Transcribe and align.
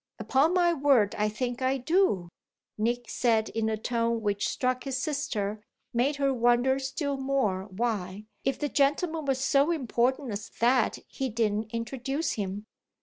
"Upon 0.17 0.55
my 0.55 0.73
word 0.73 1.13
I 1.15 1.29
think 1.29 1.61
I 1.61 1.77
do!" 1.77 2.27
Nick 2.75 3.07
said 3.07 3.49
in 3.49 3.69
a 3.69 3.77
tone 3.77 4.23
which 4.23 4.49
struck 4.49 4.83
his 4.85 4.97
sister 4.97 5.47
and 5.51 5.61
made 5.93 6.15
her 6.15 6.33
wonder 6.33 6.79
still 6.79 7.17
more 7.17 7.65
why, 7.65 8.25
if 8.43 8.57
the 8.57 8.67
gentleman 8.67 9.25
was 9.25 9.37
so 9.37 9.69
important 9.69 10.31
as 10.31 10.49
that, 10.59 10.97
he 11.07 11.29
didn't 11.29 11.69
introduce 11.71 12.31
him. 12.31 12.65